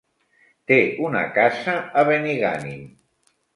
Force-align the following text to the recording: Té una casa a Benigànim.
Té 0.71 0.79
una 1.09 1.21
casa 1.37 1.77
a 2.03 2.07
Benigànim. 2.11 2.83